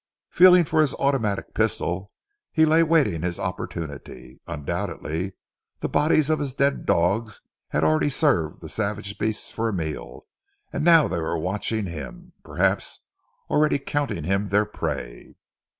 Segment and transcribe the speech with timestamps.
[0.31, 2.11] Feeling for his automatic pistol,
[2.51, 4.41] he lay waiting his opportunity.
[4.47, 5.33] Undoubtedly,
[5.81, 10.25] the bodies of his dead dogs had already served the savage beasts for a meal,
[10.73, 13.05] and now they were watching him, perhaps
[13.47, 15.35] already counting him their prey.